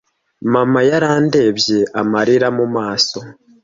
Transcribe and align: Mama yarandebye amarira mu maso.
Mama 0.53 0.79
yarandebye 0.91 1.77
amarira 2.01 2.47
mu 2.57 2.65
maso. 2.75 3.17